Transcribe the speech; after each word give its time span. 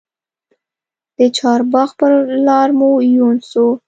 د 1.17 1.19
چارباغ 1.37 1.89
پر 1.99 2.11
لار 2.47 2.69
مو 2.79 2.89
یون 3.17 3.35
سو 3.49 3.65